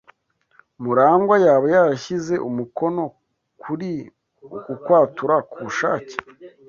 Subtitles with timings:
[0.83, 3.03] Murangwa yaba yarashyize umukono
[3.61, 3.91] kuri
[4.73, 6.15] uku kwatura kubushake?